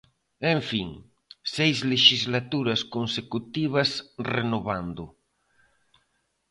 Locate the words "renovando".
4.33-5.03